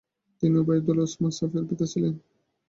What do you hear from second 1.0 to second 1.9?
উসমান এবং সাফিয়ার পিতা